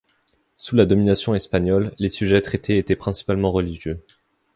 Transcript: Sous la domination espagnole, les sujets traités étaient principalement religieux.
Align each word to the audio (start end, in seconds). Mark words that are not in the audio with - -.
Sous 0.57 0.75
la 0.75 0.87
domination 0.87 1.35
espagnole, 1.35 1.93
les 1.99 2.09
sujets 2.09 2.41
traités 2.41 2.79
étaient 2.79 2.95
principalement 2.95 3.51
religieux. 3.51 4.03